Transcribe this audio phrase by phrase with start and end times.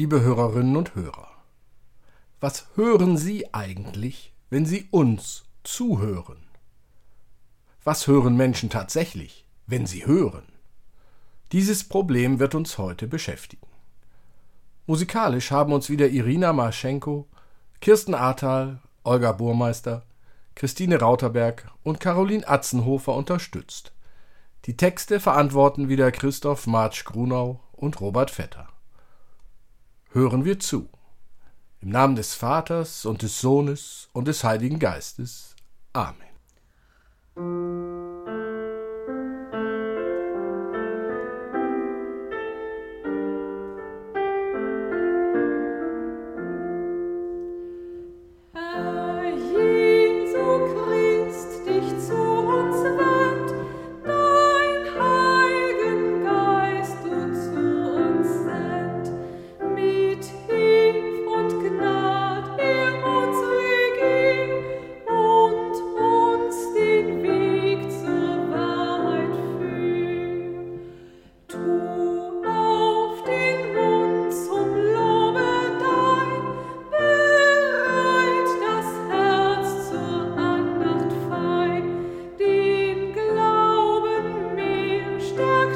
[0.00, 1.28] Liebe Hörerinnen und Hörer,
[2.40, 6.38] was hören Sie eigentlich, wenn Sie uns zuhören?
[7.84, 10.44] Was hören Menschen tatsächlich, wenn sie hören?
[11.52, 13.66] Dieses Problem wird uns heute beschäftigen.
[14.86, 17.26] Musikalisch haben uns wieder Irina Marschenko,
[17.82, 20.06] Kirsten Ahrtal, Olga Burmeister,
[20.54, 23.92] Christine Rauterberg und Caroline Atzenhofer unterstützt.
[24.64, 28.69] Die Texte verantworten wieder Christoph Marsch-Grunau und Robert Vetter.
[30.12, 30.88] Hören wir zu.
[31.80, 35.54] Im Namen des Vaters und des Sohnes und des Heiligen Geistes.
[35.92, 36.16] Amen.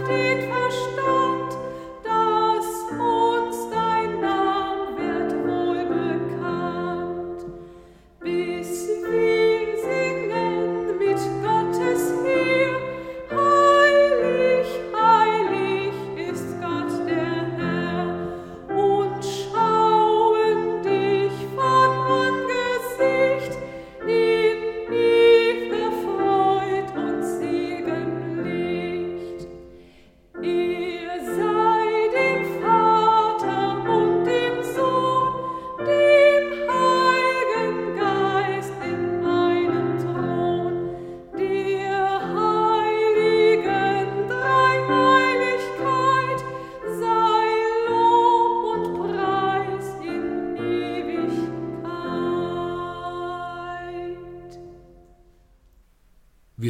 [0.05, 0.94] steht verstanden.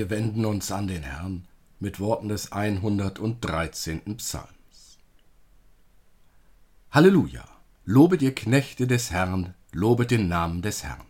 [0.04, 1.48] Wir wenden uns an den Herrn
[1.80, 4.18] mit Worten des 113.
[4.18, 4.98] Psalms.
[6.90, 7.42] Halleluja!
[7.86, 11.06] Lobet ihr Knechte des Herrn, lobet den Namen des Herrn.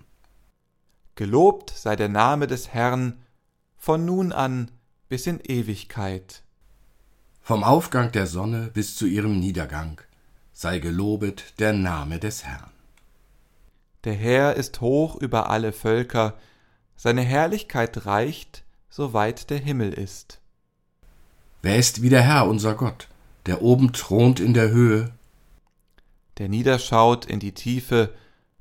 [1.17, 3.19] Gelobt sei der Name des Herrn
[3.77, 4.71] von nun an
[5.09, 6.45] bis in Ewigkeit.
[7.41, 10.01] Vom Aufgang der Sonne bis zu ihrem Niedergang
[10.53, 12.71] sei gelobet der Name des Herrn.
[14.05, 16.39] Der Herr ist hoch über alle Völker,
[16.95, 18.64] seine Herrlichkeit reicht
[18.97, 20.41] soweit der Himmel ist.
[21.63, 23.09] Wer ist wie der Herr, unser Gott,
[23.47, 25.11] der oben thront in der Höhe?
[26.39, 28.15] Der niederschaut in die Tiefe,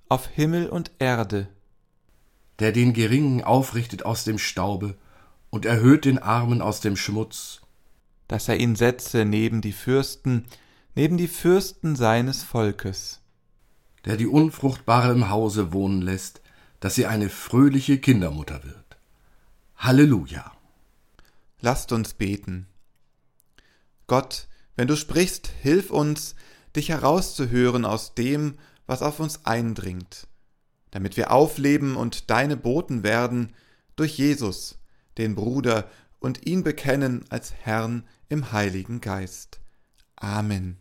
[0.09, 1.49] auf Himmel und Erde.
[2.57, 4.95] Der den Geringen aufrichtet aus dem Staube
[5.51, 7.61] und erhöht den Armen aus dem Schmutz.
[8.27, 10.45] Dass er ihn setze neben die Fürsten,
[10.95, 13.21] neben die Fürsten seines Volkes.
[14.05, 16.41] Der die Unfruchtbare im Hause wohnen lässt,
[16.79, 18.82] dass sie eine fröhliche Kindermutter wird.
[19.83, 20.49] Halleluja.
[21.59, 22.67] Lasst uns beten.
[24.07, 24.47] Gott,
[24.77, 26.35] wenn du sprichst, hilf uns,
[26.73, 28.53] dich herauszuhören aus dem,
[28.87, 30.27] was auf uns eindringt,
[30.91, 33.53] damit wir aufleben und deine Boten werden
[33.97, 34.79] durch Jesus,
[35.17, 35.89] den Bruder,
[36.21, 39.59] und ihn bekennen als Herrn im Heiligen Geist.
[40.15, 40.77] Amen.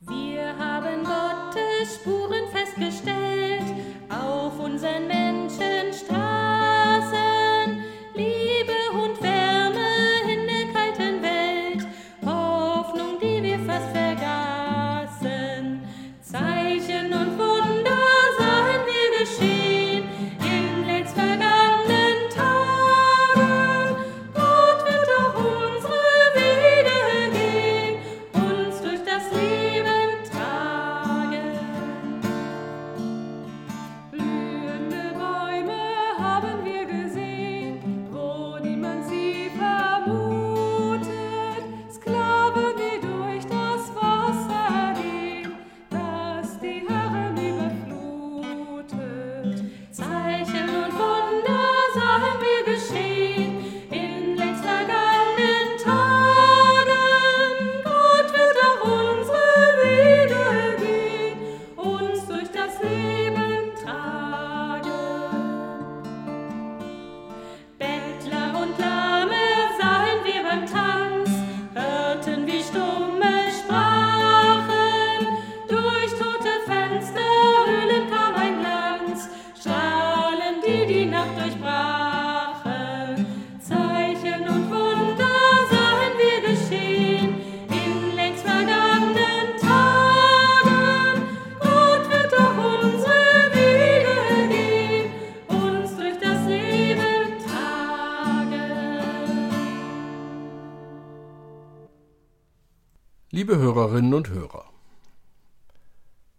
[0.00, 3.76] Wir haben Gottes Spuren festgestellt
[4.08, 5.31] auf unseren Menschenstraßen.
[103.92, 104.64] Hörerinnen und Hörer,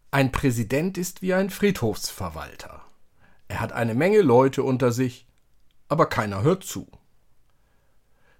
[0.10, 2.82] ein Präsident ist wie ein Friedhofsverwalter.
[3.48, 5.28] Er hat eine Menge Leute unter sich,
[5.88, 6.88] aber keiner hört zu.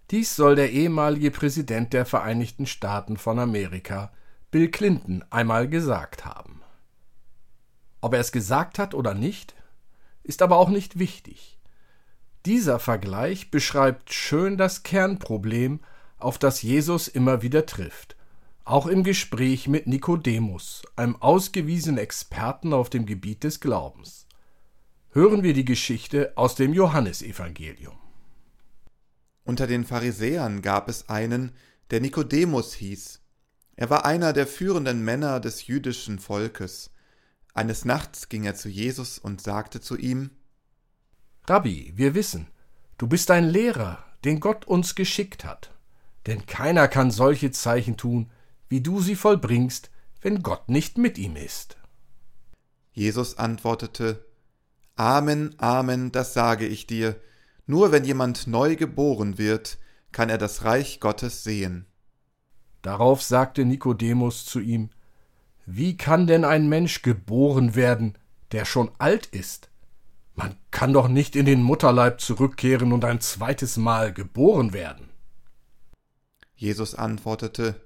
[0.10, 4.12] Dies soll der ehemalige Präsident der Vereinigten Staaten von Amerika,
[4.50, 6.64] Bill Clinton, einmal gesagt haben.
[8.02, 9.54] Ob er es gesagt hat oder nicht,
[10.24, 11.60] ist aber auch nicht wichtig.
[12.48, 15.82] Dieser Vergleich beschreibt schön das Kernproblem,
[16.18, 18.16] auf das Jesus immer wieder trifft
[18.66, 24.28] auch im Gespräch mit Nikodemus, einem ausgewiesenen Experten auf dem Gebiet des Glaubens.
[25.12, 27.98] Hören wir die Geschichte aus dem Johannesevangelium.
[29.44, 31.52] Unter den Pharisäern gab es einen,
[31.92, 33.22] der Nikodemus hieß.
[33.76, 36.92] Er war einer der führenden Männer des jüdischen Volkes.
[37.54, 40.32] Eines Nachts ging er zu Jesus und sagte zu ihm
[41.46, 42.48] Rabbi, wir wissen,
[42.98, 45.72] du bist ein Lehrer, den Gott uns geschickt hat.
[46.26, 48.32] Denn keiner kann solche Zeichen tun,
[48.74, 51.78] wie du sie vollbringst, wenn Gott nicht mit ihm ist.
[52.92, 54.26] Jesus antwortete
[54.96, 57.16] Amen, Amen, das sage ich dir,
[57.68, 59.78] nur wenn jemand neu geboren wird,
[60.12, 61.86] kann er das Reich Gottes sehen.
[62.82, 64.90] Darauf sagte Nikodemus zu ihm
[65.68, 68.18] Wie kann denn ein Mensch geboren werden,
[68.54, 69.70] der schon alt ist?
[70.34, 75.10] Man kann doch nicht in den Mutterleib zurückkehren und ein zweites Mal geboren werden.
[76.56, 77.80] Jesus antwortete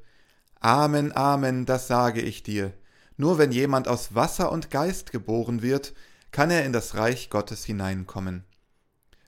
[0.60, 2.74] Amen, Amen, das sage ich dir.
[3.16, 5.94] Nur wenn jemand aus Wasser und Geist geboren wird,
[6.32, 8.44] kann er in das Reich Gottes hineinkommen.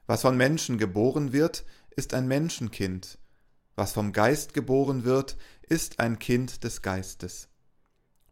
[0.05, 3.17] Was von Menschen geboren wird, ist ein Menschenkind.
[3.75, 7.47] Was vom Geist geboren wird, ist ein Kind des Geistes.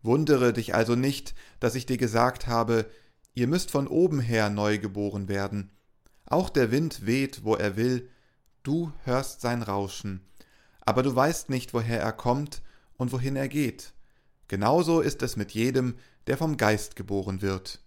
[0.01, 2.89] Wundere dich also nicht, dass ich dir gesagt habe,
[3.33, 5.71] ihr müsst von oben her neu geboren werden.
[6.25, 8.09] Auch der Wind weht, wo er will,
[8.63, 10.27] du hörst sein Rauschen,
[10.81, 12.61] aber du weißt nicht, woher er kommt
[12.97, 13.93] und wohin er geht.
[14.47, 15.95] Genauso ist es mit jedem,
[16.27, 17.79] der vom Geist geboren wird.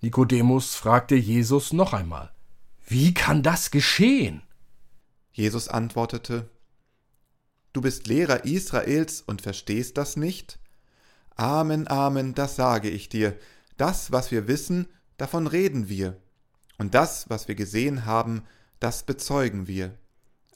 [0.00, 2.32] Nikodemus fragte Jesus noch einmal,
[2.86, 4.42] Wie kann das geschehen?
[5.32, 6.50] Jesus antwortete,
[7.72, 10.58] Du bist Lehrer Israels und verstehst das nicht?
[11.34, 13.36] Amen, Amen, das sage ich dir,
[13.76, 16.16] das, was wir wissen, davon reden wir,
[16.78, 18.42] und das, was wir gesehen haben,
[18.78, 19.96] das bezeugen wir.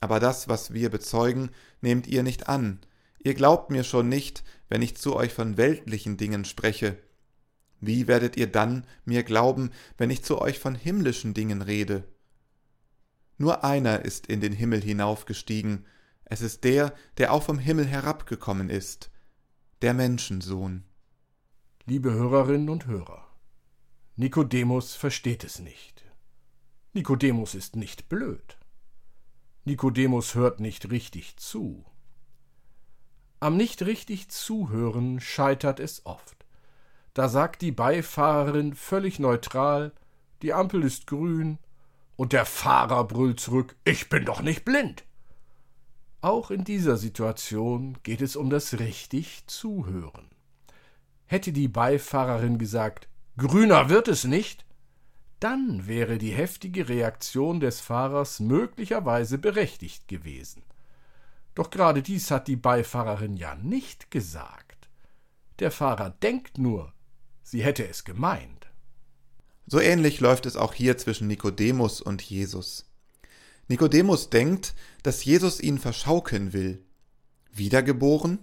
[0.00, 1.50] Aber das, was wir bezeugen,
[1.80, 2.80] nehmt ihr nicht an,
[3.18, 6.98] Ihr glaubt mir schon nicht, wenn ich zu euch von weltlichen Dingen spreche.
[7.80, 12.04] Wie werdet ihr dann mir glauben, wenn ich zu euch von himmlischen Dingen rede?
[13.36, 15.86] Nur einer ist in den Himmel hinaufgestiegen,
[16.24, 19.10] es ist der, der auch vom Himmel herabgekommen ist,
[19.80, 20.84] der Menschensohn.
[21.86, 23.26] Liebe Hörerinnen und Hörer,
[24.16, 26.04] Nikodemus versteht es nicht.
[26.92, 28.58] Nikodemus ist nicht blöd.
[29.64, 31.84] Nikodemus hört nicht richtig zu.
[33.40, 36.44] Am nicht richtig Zuhören scheitert es oft.
[37.14, 39.92] Da sagt die Beifahrerin völlig neutral,
[40.42, 41.58] die Ampel ist grün,
[42.16, 45.04] und der Fahrer brüllt zurück, ich bin doch nicht blind.
[46.20, 50.28] Auch in dieser Situation geht es um das richtig Zuhören.
[51.26, 54.64] Hätte die Beifahrerin gesagt, grüner wird es nicht,
[55.38, 60.62] dann wäre die heftige Reaktion des Fahrers möglicherweise berechtigt gewesen.
[61.58, 64.88] Doch gerade dies hat die Beifahrerin ja nicht gesagt.
[65.58, 66.92] Der Fahrer denkt nur,
[67.42, 68.70] sie hätte es gemeint.
[69.66, 72.88] So ähnlich läuft es auch hier zwischen Nikodemus und Jesus.
[73.66, 76.86] Nikodemus denkt, dass Jesus ihn verschaukeln will.
[77.50, 78.38] Wiedergeboren?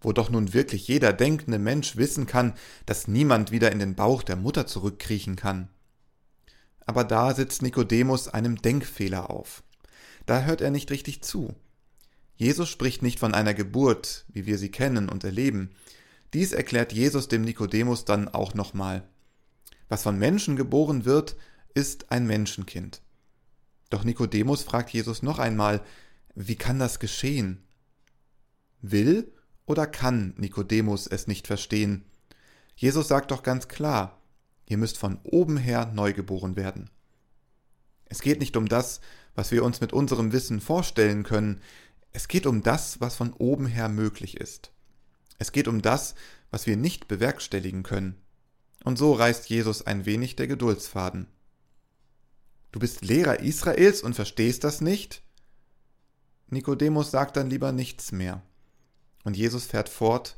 [0.00, 2.54] Wo doch nun wirklich jeder denkende Mensch wissen kann,
[2.86, 5.68] dass niemand wieder in den Bauch der Mutter zurückkriechen kann.
[6.86, 9.62] Aber da sitzt Nikodemus einem Denkfehler auf.
[10.24, 11.54] Da hört er nicht richtig zu.
[12.40, 15.72] Jesus spricht nicht von einer Geburt, wie wir sie kennen und erleben.
[16.32, 19.06] Dies erklärt Jesus dem Nikodemus dann auch nochmal.
[19.90, 21.36] Was von Menschen geboren wird,
[21.74, 23.02] ist ein Menschenkind.
[23.90, 25.82] Doch Nikodemus fragt Jesus noch einmal,
[26.34, 27.62] wie kann das geschehen?
[28.80, 29.30] Will
[29.66, 32.06] oder kann Nikodemus es nicht verstehen?
[32.74, 34.18] Jesus sagt doch ganz klar,
[34.64, 36.88] ihr müsst von oben her neugeboren werden.
[38.06, 39.02] Es geht nicht um das,
[39.34, 41.60] was wir uns mit unserem Wissen vorstellen können,
[42.12, 44.72] es geht um das, was von oben her möglich ist.
[45.38, 46.14] Es geht um das,
[46.50, 48.20] was wir nicht bewerkstelligen können.
[48.84, 51.28] Und so reißt Jesus ein wenig der Geduldsfaden.
[52.72, 55.22] Du bist Lehrer Israels und verstehst das nicht?
[56.48, 58.42] Nikodemus sagt dann lieber nichts mehr.
[59.24, 60.36] Und Jesus fährt fort,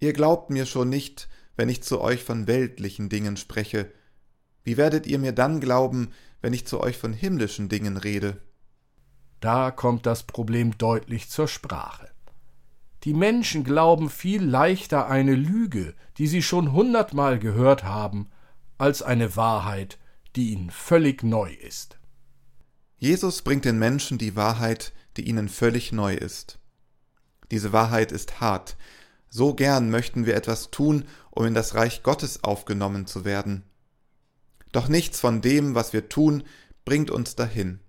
[0.00, 3.90] Ihr glaubt mir schon nicht, wenn ich zu euch von weltlichen Dingen spreche.
[4.62, 8.40] Wie werdet ihr mir dann glauben, wenn ich zu euch von himmlischen Dingen rede?
[9.40, 12.10] Da kommt das Problem deutlich zur Sprache.
[13.04, 18.28] Die Menschen glauben viel leichter eine Lüge, die sie schon hundertmal gehört haben,
[18.76, 19.98] als eine Wahrheit,
[20.34, 21.98] die ihnen völlig neu ist.
[22.98, 26.58] Jesus bringt den Menschen die Wahrheit, die ihnen völlig neu ist.
[27.50, 28.76] Diese Wahrheit ist hart.
[29.30, 33.62] So gern möchten wir etwas tun, um in das Reich Gottes aufgenommen zu werden.
[34.72, 36.42] Doch nichts von dem, was wir tun,
[36.84, 37.80] bringt uns dahin.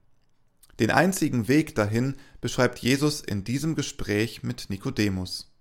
[0.79, 5.53] Den einzigen Weg dahin beschreibt Jesus in diesem Gespräch mit Nikodemus.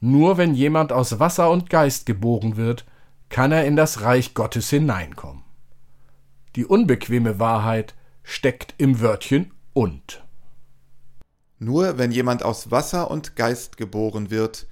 [0.00, 2.86] Nur wenn jemand aus Wasser und Geist geboren wird,
[3.28, 5.44] kann er in das Reich Gottes hineinkommen.
[6.56, 10.24] Die unbequeme Wahrheit steckt im Wörtchen und.
[11.58, 14.68] Nur wenn jemand aus Wasser und Geist geboren wird,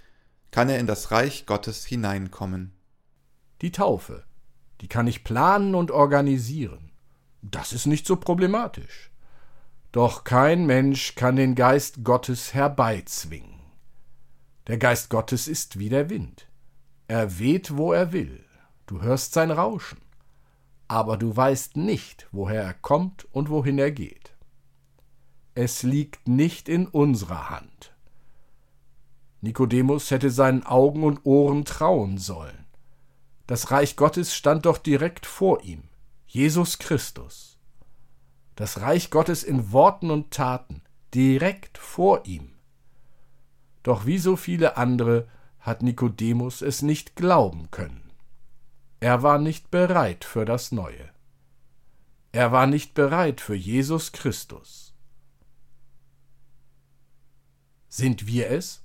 [0.50, 2.73] kann er in das Reich Gottes hineinkommen.
[3.61, 4.25] Die Taufe,
[4.81, 6.93] die kann ich planen und organisieren.
[7.43, 9.11] Das ist nicht so problematisch.
[9.97, 13.62] Doch kein Mensch kann den Geist Gottes herbeizwingen.
[14.67, 16.49] Der Geist Gottes ist wie der Wind.
[17.09, 18.45] Er weht, wo er will.
[18.85, 20.03] Du hörst sein Rauschen.
[20.87, 24.35] Aber du weißt nicht, woher er kommt und wohin er geht.
[25.55, 27.95] Es liegt nicht in unserer Hand.
[29.41, 32.67] Nikodemus hätte seinen Augen und Ohren trauen sollen.
[33.47, 35.85] Das Reich Gottes stand doch direkt vor ihm,
[36.26, 37.55] Jesus Christus.
[38.56, 40.82] Das Reich Gottes in Worten und Taten,
[41.14, 42.54] direkt vor ihm.
[43.82, 45.28] Doch wie so viele andere
[45.60, 48.10] hat Nikodemus es nicht glauben können.
[48.98, 51.10] Er war nicht bereit für das Neue.
[52.32, 54.94] Er war nicht bereit für Jesus Christus.
[57.88, 58.82] Sind wir es?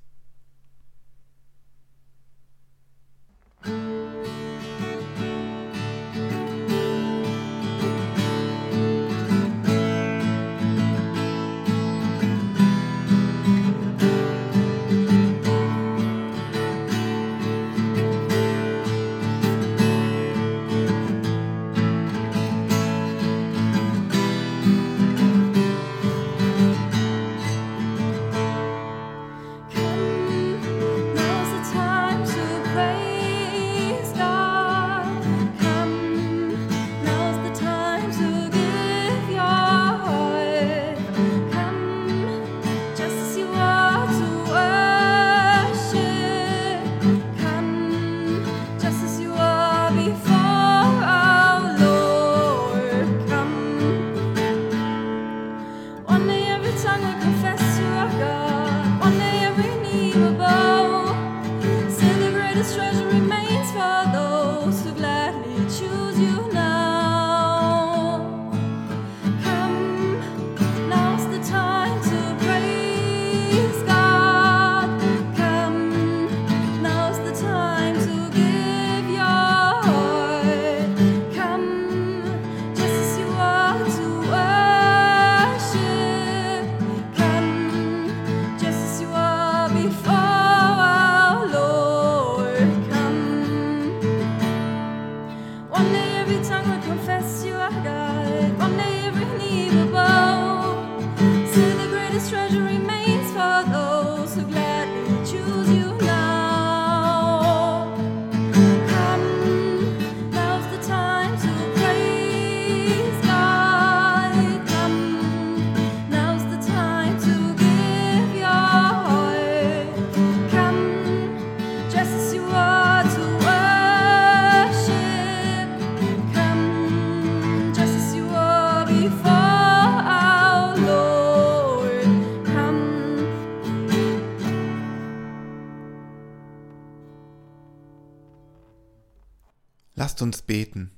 [140.01, 140.89] Lasst uns beten.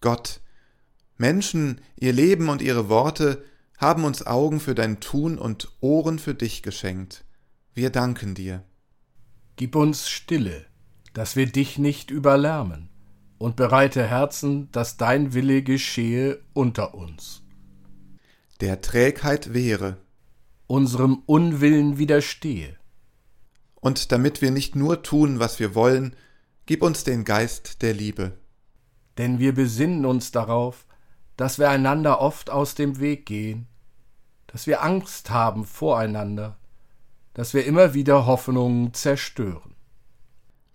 [0.00, 0.40] Gott,
[1.18, 3.44] Menschen, ihr Leben und ihre Worte
[3.76, 7.26] haben uns Augen für dein Tun und Ohren für dich geschenkt.
[7.74, 8.64] Wir danken dir.
[9.56, 10.64] Gib uns Stille,
[11.12, 12.88] dass wir dich nicht überlärmen,
[13.36, 17.42] und bereite Herzen, dass dein Wille geschehe unter uns.
[18.62, 19.98] Der Trägheit wehre,
[20.66, 22.78] unserem Unwillen widerstehe.
[23.74, 26.16] Und damit wir nicht nur tun, was wir wollen,
[26.66, 28.32] Gib uns den Geist der Liebe.
[29.18, 30.86] Denn wir besinnen uns darauf,
[31.36, 33.66] dass wir einander oft aus dem Weg gehen,
[34.46, 36.56] dass wir Angst haben voreinander,
[37.34, 39.74] dass wir immer wieder Hoffnungen zerstören.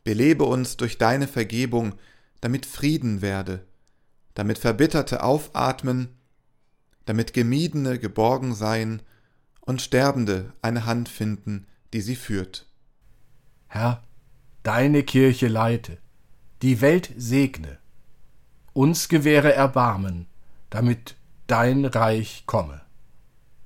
[0.03, 1.95] Belebe uns durch deine Vergebung,
[2.41, 3.65] damit Frieden werde,
[4.35, 6.09] damit Verbitterte aufatmen,
[7.05, 9.01] damit Gemiedene geborgen seien
[9.61, 12.67] und Sterbende eine Hand finden, die sie führt.
[13.67, 14.03] Herr,
[14.69, 15.97] deine Kirche leite,
[16.61, 17.79] die Welt segne,
[18.73, 20.27] uns gewähre Erbarmen,
[20.69, 21.15] damit
[21.47, 22.79] dein Reich komme.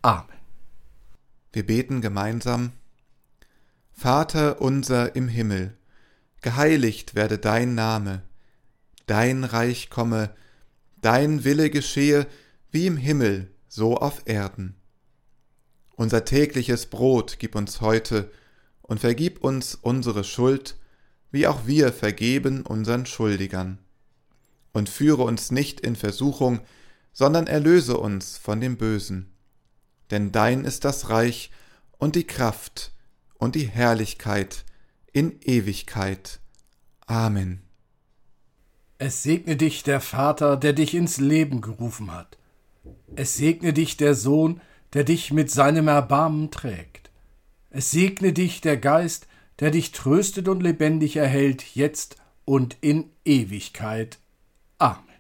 [0.02, 0.38] Amen.
[1.52, 2.72] Wir beten gemeinsam.
[3.92, 5.76] Vater unser im Himmel,
[6.40, 8.22] geheiligt werde dein Name,
[9.06, 10.34] dein Reich komme,
[11.02, 12.28] dein Wille geschehe,
[12.72, 14.78] wie im Himmel, so auf Erden.
[15.98, 18.32] Unser tägliches Brot gib uns heute
[18.82, 20.78] und vergib uns unsere Schuld,
[21.34, 23.80] wie auch wir vergeben unseren Schuldigern.
[24.72, 26.62] Und führe uns nicht in Versuchung,
[27.12, 29.34] sondern erlöse uns von dem Bösen.
[30.12, 31.52] Denn dein ist das Reich
[31.98, 32.92] und die Kraft
[33.34, 34.64] und die Herrlichkeit
[35.12, 36.40] in Ewigkeit.
[37.08, 37.64] Amen.
[39.00, 42.38] Es segne dich der Vater, der dich ins Leben gerufen hat.
[43.16, 44.62] Es segne dich der Sohn,
[44.94, 47.10] der dich mit seinem Erbarmen trägt.
[47.72, 49.28] Es segne dich der Geist,
[49.60, 54.20] der dich tröstet und lebendig erhält, jetzt und in Ewigkeit.
[54.78, 55.13] Amen.